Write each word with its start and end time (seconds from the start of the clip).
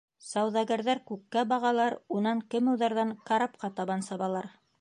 Сауҙагәрҙәр 0.27 1.01
күккә 1.11 1.43
бағалар, 1.51 1.97
унан 2.21 2.43
кемуҙарҙан 2.55 3.15
карапҡа 3.31 3.75
табан 3.83 4.07
сабалар. 4.13 4.55